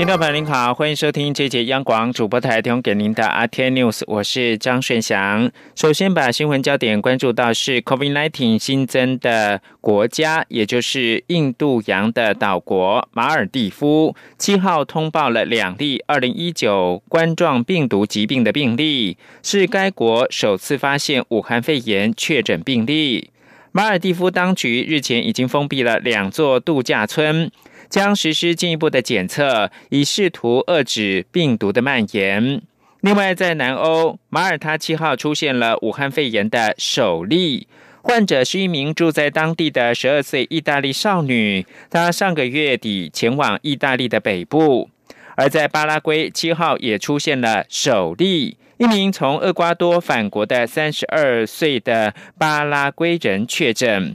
[0.00, 5.52] 听众朋友您好，欢迎收听这节央广主播台提供给您的阿天 News，我是张顺祥。
[5.74, 23.28] 首先把新闻焦点关注到是 COVID-19 新增的国家，也就是印度洋的岛国马尔蒂夫，七号通报了两例二零一九冠状病毒疾病的病例，是该国首次发现武汉肺炎确诊病例。
[23.72, 27.52] 马尔蒂夫当局日前已经封闭了两座度假村。
[27.90, 32.62] 将实施进一步的检测，以试图遏制病毒的蔓延。
[33.00, 37.66] 另外，在南欧，马耳他七号出现了武汉肺炎的首例
[38.02, 41.66] 患者，是一名住在当地的十二岁意大利少女。
[41.90, 44.88] 她上个月底前往意大利的北部。
[45.36, 54.14] 而在巴拉圭，七号也出现了首例，一名从厄瓜多返国的三十二岁的巴拉圭人确诊。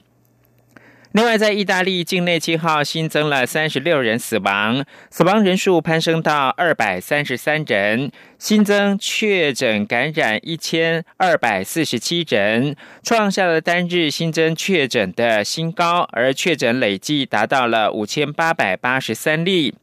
[1.15, 19.73] 另外，在意大利境内，七号新增了三十六人死亡，死亡人数攀升到二百三十三人，新增确诊感染一千二百四十七人，创下了单日新增确诊的新高，而确诊累计达到了五千八百八十三例。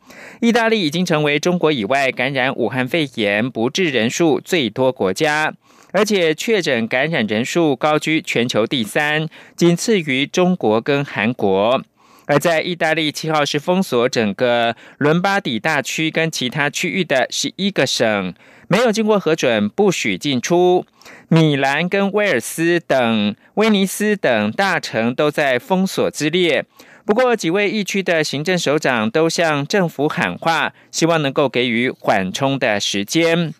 [0.43, 5.55] 意大利已经成为中国以外感染武汉肺炎不治人数最多国家。
[5.93, 11.81] 而且确诊感染人数高居全球第三，仅次于中国跟韩国。
[12.27, 18.33] 而在意大利七号是封锁整个伦巴底大区跟其他区域的十一个省，
[18.69, 20.87] 没有经过核准不许进出。
[21.29, 26.65] 米兰跟威尔斯等威尼斯等大城都在封锁之列。
[27.05, 33.53] 不过几位疫区的行政首长都向政府喊话，希望能够给予缓冲的时间。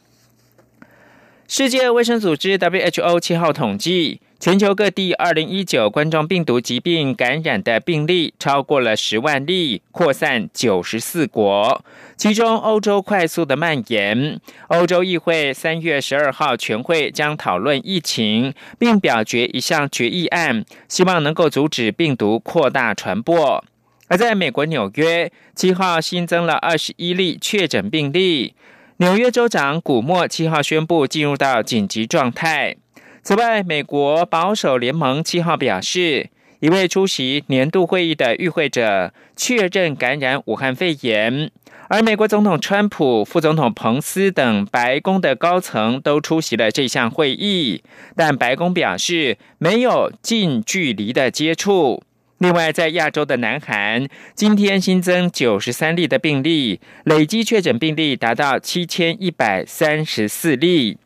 [1.55, 11.85] 世界卫生组织 （WHO） 七号统计，全球各地二零一九冠状病毒疾病感染的病例超过了十万例，扩散九十四国。
[12.17, 14.41] 其中，欧洲快速的蔓延。
[14.69, 23.63] 欧洲议会三月十二号全会将讨论疫情，并表决一项决议案，希望能够阻止病毒扩大传播。
[24.09, 28.55] 而在美国纽约，七号新增了二十一例确诊病例。
[29.03, 32.77] 纽约州长古默七号宣布进入到紧急状态。
[33.25, 36.31] 此外，美国保守联盟七号表示，
[36.61, 41.51] 一位出席年度会议的与会者确认感染武汉肺炎，
[41.89, 47.83] 而美国总统川普、副总统彭斯等白宫的高层都出席了这项会议，
[48.15, 52.05] 但白宫表示没有近距离的接触。
[52.43, 54.05] 另外，在亚洲的南韩，
[54.35, 60.99] 今天新增九十三例的病例，累计确诊病例达到七千一百三十四例。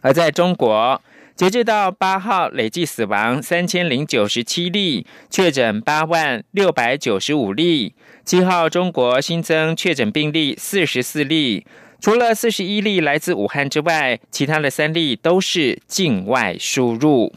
[0.00, 1.00] 而在中国，
[1.36, 7.94] 截至到八号，累计死亡三千零九十七例，确诊八万六百九十五例。
[8.24, 11.64] 七号，中国新增确诊病例四十四例，
[12.00, 17.32] 除了四十一例来自武汉之外，其他的三例都是境外输入。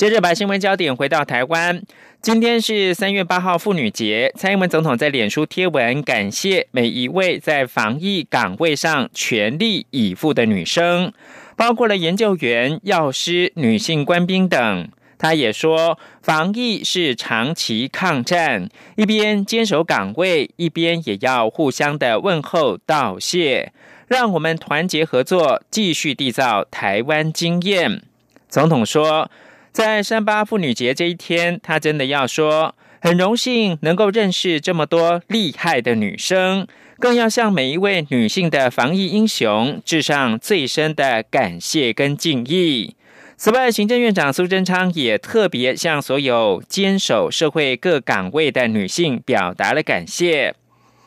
[0.00, 1.82] 接着把新闻焦点回到台湾，
[2.22, 11.12] 今天是三月八号妇女节，蔡英文总统在脸书贴文感谢每一位在防疫岗位上全力以赴的女生，
[11.54, 14.88] 包括了研究员、药师、女性官兵等。
[15.18, 23.70] 他也说，防疫是长期抗战，一边坚守岗位，一边也要互相的问候道谢，
[24.08, 28.00] 让我们团结合作，继续缔造台湾经验。
[28.48, 29.30] 总统说。
[29.72, 36.66] 在三八妇女节这一天，她真的要说，很荣幸能够认识这么多厉害的女生，
[36.98, 42.96] 更要向每一位女性的防疫英雄致上最深的感谢跟敬意。
[43.36, 50.54] 此外，行政院长苏贞昌也特别向所有坚守社会各岗位的女性表达了感谢。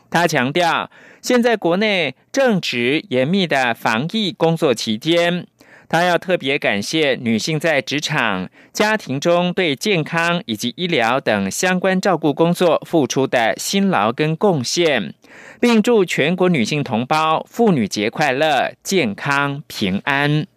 [0.09, 0.89] 他强调，
[1.21, 5.45] 现在国内正值严密的防疫工作期间。
[5.93, 15.13] 他要特别感谢女性在职场、家庭中对健康以及医疗等相关照顾工作付出的辛劳跟贡献，
[15.61, 20.47] 并祝全国女性同胞妇女节快乐、健康平安。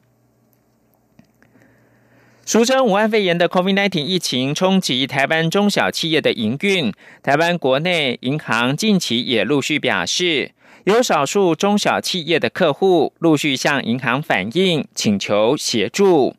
[2.47, 6.91] 俗称武汉肺炎的 COVID-19 疫情冲击台湾中小企业的营运，
[7.23, 10.53] 台湾国内银行近期也陆续表示。
[10.87, 16.37] 有少数中小企业的客户陆续向银行反映，请求协助。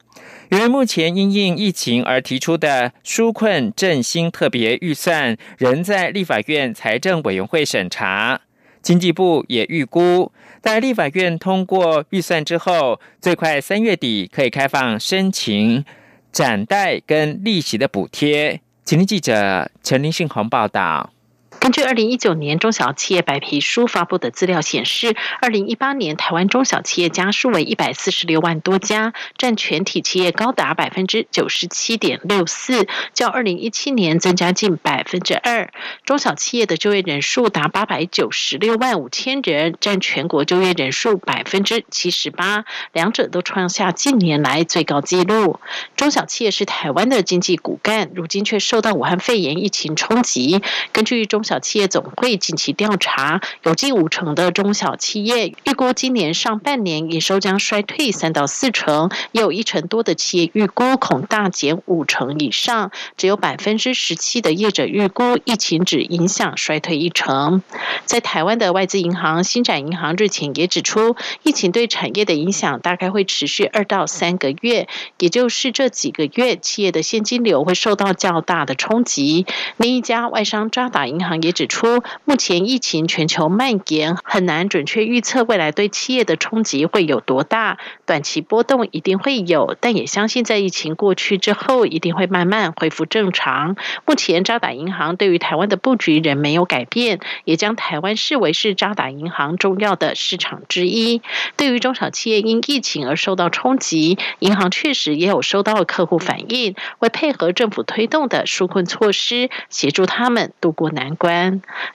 [0.48, 8.40] 由于目前因应疫情而提出的纾困振兴特别预算仍在立法院财政委员会审查，
[8.82, 15.84] 经济部也预估，在立法院通过预算之后，最快三月底可以开放申请
[16.32, 18.62] 展贷跟利息的补贴。
[18.86, 21.12] 请听记者陈林信宏报道。
[21.60, 35.72] 根据二零一九年中小企业白皮书发布的资料显示，二零一八年台湾中小企业家数为一百四十六万多家，占全体企业高达百分之九十七点六四，较二零一七年增加近百分之二。
[36.06, 45.60] 中小企业的就业人数达八百九十六万五千人，占全国就业人数百分之七十八，两者都创下近年来最高纪录。
[45.96, 50.62] 中小企业是台湾的经济骨干，如今却受到武汉肺炎疫情冲击。
[50.94, 67.64] 根据中小企业总会近期调查，有近五成的中小企业预估今年上半年营收将衰退三到四成，也有一成多的企业预估恐大减五成以上，只有百分之十七的业者预估疫情只影响衰退一成。
[68.04, 79.46] 在台湾的外资银行新展银行日前也指出，疫情对产业的影响大概会持续二到三个月，也就是这几个月企业的现金流会受到较大的冲击。
[79.78, 81.37] 另一家外商渣打银行。
[81.42, 87.78] 也指出，目前疫情全球蔓延，很难准确预测未来对企业的冲击会有多大。
[88.06, 93.76] 短期波动一定会有，但也相信在疫情过去之后，一定会慢慢恢复正常。
[94.06, 101.22] 目前渣打银行对于台湾的布局仍没有改变，也将台湾视为是渣打银行重要的市场之一。
[101.56, 111.27] 对于中小企业因疫情而受到冲击，银行确实也有收到客户反映，会配合政府推动的纾困措施，协助他们渡过难关。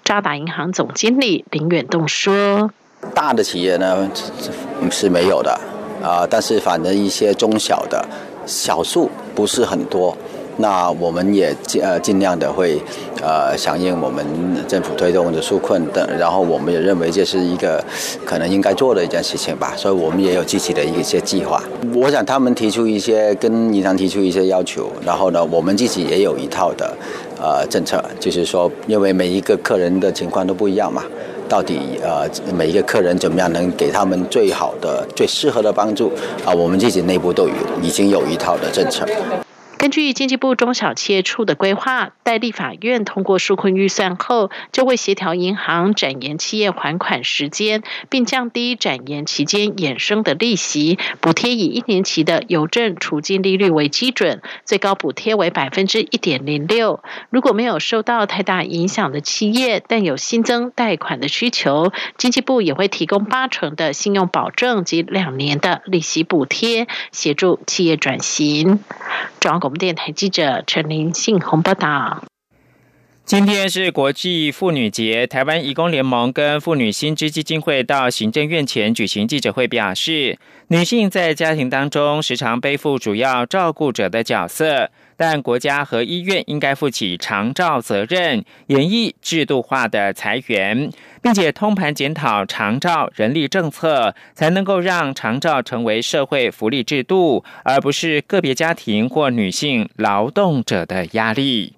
[0.05, 2.71] 渣打银行总经理林远栋说
[3.15, 4.09] ：“大的企业呢
[4.91, 5.59] 是没有的
[6.03, 8.05] 啊，但是反正一些中小的，
[8.47, 10.17] 小数不是很多。”
[10.59, 12.79] 那我们也尽呃尽量的会
[13.23, 14.25] 呃响应我们
[14.69, 17.83] 政府推动的纾困等，然后我们也认为这是一个
[18.27, 21.63] 可能应该做的一件事情吧，所以我们也有具体的一些计划。
[21.95, 26.95] 我想他们提出一些跟银行提出一些要求，然后呢，我们自己也有一套的
[27.43, 31.03] 呃政策，就是说，因为每一个客人的情况都不一样嘛，
[31.49, 36.13] 到底呃每一个客人怎么样能给他们最好的、最适合的帮助
[36.45, 39.05] 啊，我们自己内部都有已经有一套的政策。
[39.83, 57.03] 根据经济部中小企业处的规划，待立法院通过纾困预算后，就会协调银行展延企业还款时间，并降低展延期间衍生的利息补贴，以一年期的邮政储金利率为基准，最高补贴为百分之一点零六。
[57.31, 68.79] 如果没有受到太大影响的企业，但有新增贷款的需求，经济部也会提供八成的信用保证及两年的利息补贴，协助企业转型。
[69.41, 72.25] 中央广电台记者陈林信宏报道：
[73.25, 80.39] 今天是国际妇女节，台湾义工联盟跟妇女新知基金会到行政院前举行记者会，表示
[80.69, 84.91] 女性在家庭当中时常背负主要照顾者的角色。
[85.25, 90.91] 但国家和医院应该负起长照责任，演绎制度化的裁员，
[91.23, 101.75] 并且通盘检讨长照人力政策，才能够让长照成为社会福利制度，而不是个别家庭或女性劳动者的压力。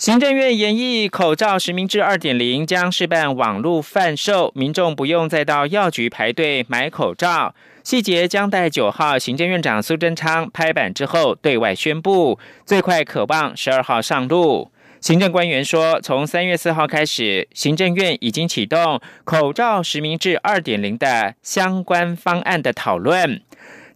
[0.00, 7.54] 行政院研议口罩实名制二点零将试办网络贩售，民众不用再到药局排队买口罩。
[7.84, 14.70] 细节将待九号行政院长苏贞昌拍板之后对外宣布，最快可望十二号上路。
[15.02, 23.42] 行政官员说，从三月四号开始，行政院已经启动口罩实名制二点零的相关方案的讨论。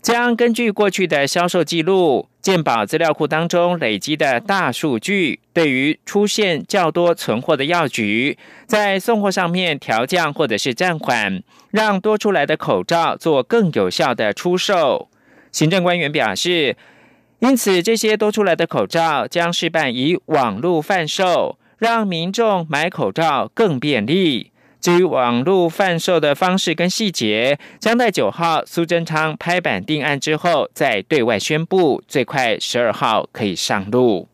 [0.04, 15.08] 将根据过去的销售记录、健保资料库当中累积的大数据，对于出现较多存货的药局，在送货上面调降或者是暂缓，让多出来的口罩做更有效的出售。
[15.50, 16.76] 行政官员表示，
[17.38, 24.50] 因此这些多出来的口罩将示办以网络贩售，让民众买口罩更便利。
[24.84, 34.28] 至于网络贩售的方式跟细节，将在九号苏贞昌拍板定案之后再对外宣布，最快十二号可以上路。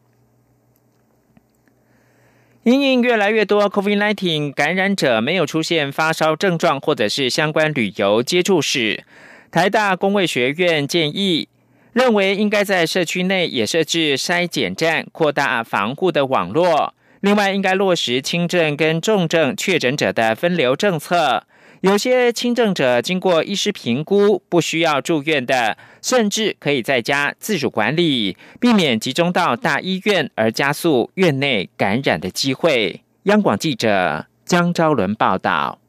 [2.64, 9.04] 因应越来越多 COVID-19 感染者没有出现发烧症状或者是相关旅游接触史，
[9.52, 11.47] 台大公卫学院建议，
[11.92, 16.92] 认为应该在社区内也设置筛检站，扩大防护的网络。
[17.20, 21.44] 另外，应该落实轻症跟重症确诊者的分流政策，
[21.82, 33.02] 有些轻症者经过医师评估，不需要住院的，甚至可以在家自主管理，避免集中到大医院而加速院内感染的机会。
[33.24, 35.79] 央广记者江昭伦报道。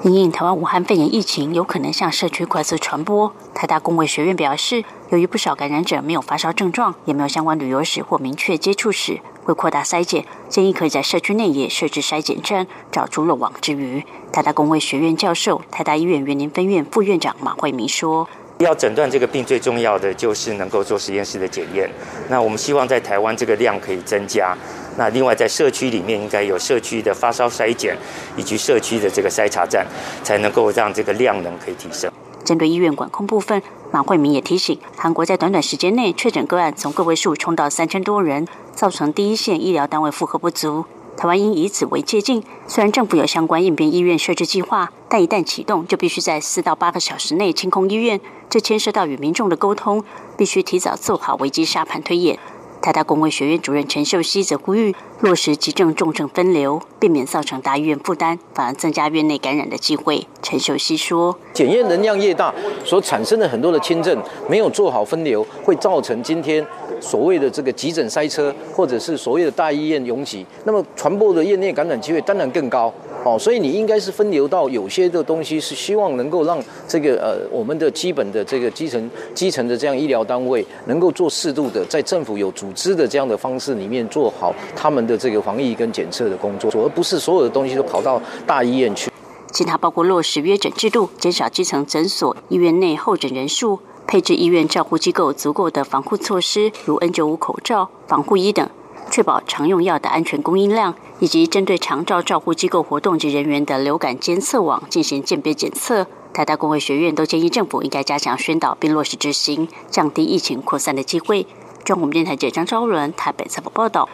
[0.00, 9.20] 因应台湾武汉肺炎疫情有可能向社区快速传播，台大公卫学院表示，由于不少感染者没有发烧症状，也没有相关旅游史或明确接触史。
[9.44, 14.04] 为扩大筛检，建议可以在社区内也设置筛检站，找出漏网之鱼。
[14.32, 21.88] 台大公卫学院教授、台大医院园林分院副院长马惠明说：“要诊断这个病，最重要的就是能够做实验室的检验。
[22.28, 24.56] 那我们希望在台湾这个量可以增加。
[24.96, 27.96] 那另外在社区里面应该有社区的发烧筛检，
[28.36, 29.86] 以及社区的这个筛查站，
[30.22, 32.10] 才能够让这个量能可以提升。”
[32.44, 40.84] 针对医院管控部分，马慧明也提醒，韩国在短短时间内确诊个案从个位数冲到三千多人，造成第一线医疗单位负荷不足。
[41.16, 48.20] 台湾应以此为借鉴，虽然政府有相关应变医院设置计划，但一旦启动，就必须在四到八个小时内清空医院，
[48.50, 50.02] 这牵涉到与民众的沟通，
[50.36, 52.38] 必须提早做好危机沙盘推演。
[52.82, 60.26] 台大公卫学院主任陈秀熙则呼吁落实急症重症分流，避免造成大医院负担，反而增加院内感染的机会。
[60.42, 62.52] 陈秀熙说：“检验能量越大，
[62.84, 66.66] 所产生的很多的轻症没有做好分流，会造成今天
[67.00, 72.92] 所谓的这个急诊塞车，或者是所谓的大医院拥挤，那么传播的院内感染机会当然更高。”
[73.24, 89.10] 哦，所以你应该是分流到有些的东西，是希望能够让这个呃我们的基本的这个基层基层的这样医疗单位能够做适度的，在政府有组织的这样的方式里面做好他们的这个防疫跟检测的工作，而不是所有的东西都跑到大医院去。
[89.52, 98.68] 其他包括落实约诊制度，减少基层诊所、医院内候诊人数，配置医院照护机构足够的防护措施，如 N95 口罩、防护衣等。
[99.12, 106.06] 确保常用药的安全供应量，以及针对长照照护机构活动及人员的流感监测网进行鉴别检测。
[106.32, 111.46] 台大公卫学院都建议政府应该加强宣导并落实执行，降低疫情扩散的机会。
[111.84, 114.08] 中国电台记者张昭伦台北采访报道。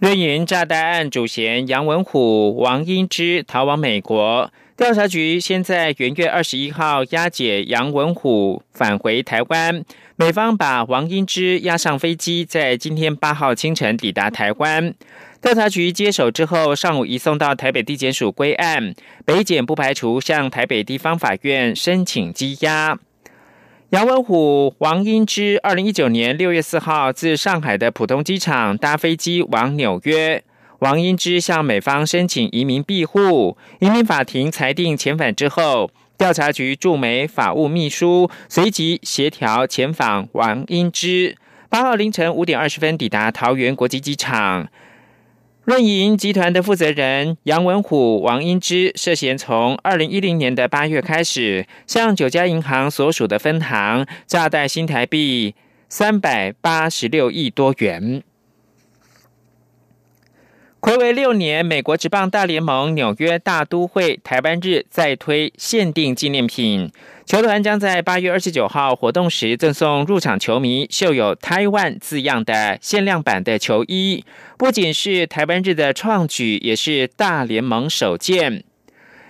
[0.00, 9.84] 瑞银炸弹案主嫌杨文虎、王英之逃往美国，调查局现在元月二十一号押解杨文虎返回台湾。
[10.16, 14.92] 美方把王英之押上飞机，在今天八号清晨抵达台湾。
[15.40, 18.92] 调查局接手之后，上午移送到台北地检署归案。
[19.24, 22.98] 北检不排除向台北地方法院申请羁押。
[23.90, 30.42] 杨文虎、王英之，二零一九年六月四号自上海的浦东机场搭飞机往纽约。
[30.80, 35.90] 王英之向美方申请移民庇护，移民法庭裁定遣返之后。
[36.16, 41.36] 调查局驻美法务秘书随即协调遣返王英之，
[41.68, 44.68] 八号凌晨五点二十分抵达桃园国际机场。
[45.64, 55.56] 润银集团的负责人杨文虎、王英之涉嫌从二零一零年的八月开始，向九家银行所属的分行诈贷新台币
[55.88, 58.22] 三百八十六亿多元。
[60.84, 66.92] 暌违六年，美国职棒大联盟纽约大都会台湾日再推限定纪念品，
[67.24, 74.26] 球团将在八月二十九号活动时赠送入场球迷绣有台湾字样的限量版的球衣。
[74.58, 78.62] 不仅是台湾日的创举，也是大联盟首见。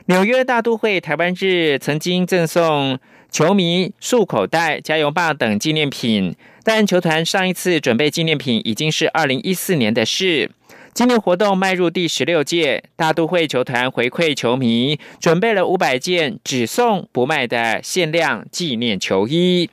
[0.07, 2.99] 纽约大都会台湾日曾经赠送
[3.31, 6.35] 球迷束口袋、加油棒等纪念品，
[6.65, 10.51] 但球团上一次准备纪念品已经是二零一四年的事。
[10.95, 19.69] 今年活动迈入第十六届，大都会球团回馈球迷，准备了五百件只送不卖的限量纪念球衣。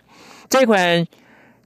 [0.50, 1.06] 这款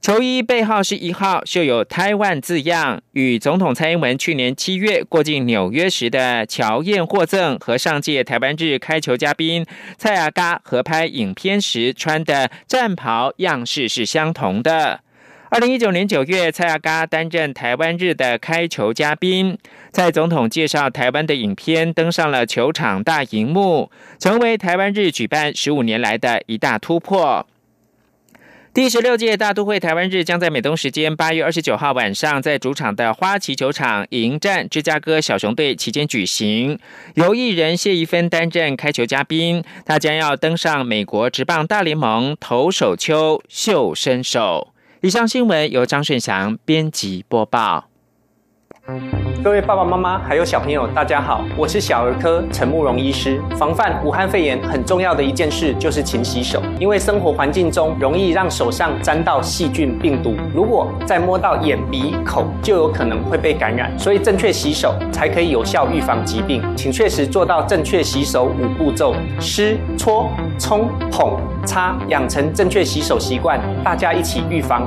[0.02, 9.64] 球衣背号是一号，绣有台湾字样，与总统蔡英文去年七月过境纽约时的乔宴获赠和上届台湾日开球嘉宾
[9.96, 15.00] 蔡雅嘎合拍影片时穿的战袍样式是相同的。
[15.56, 19.56] 二零一九年九月，蔡阿嘎担任台湾日的开球嘉宾，
[19.90, 27.46] 在总统介绍台湾的影片登上了球场大荧幕，成为台湾日举办十五年来的一大突破。
[28.74, 36.78] 第十六届大都会台湾日将在美东时间八月二十九号晚上，在主场的花旗球场迎战芝加哥小熊队期间举行，
[37.14, 44.74] 由艺人谢怡芬担任开球嘉宾，他将要登上美国职棒大联盟投手丘秀身手。
[45.06, 47.95] 以上新闻由张炫翔编辑播报。
[49.42, 53.40] 各位爸爸妈妈还有小朋友，大家好，我是小儿科陈慕容医师。
[53.56, 63.90] 防范武汉肺炎很重要的一件事就是勤洗手，因为生活环境中容易让手上沾到细菌病毒，如果再摸到眼鼻口，就有可能会被感染。
[63.98, 74.86] 所以正确洗手才可以有效预防疾病，请确实做到正确洗手五步骤：湿、搓、冲、捧、擦，养成正确洗手习惯，大家一起预防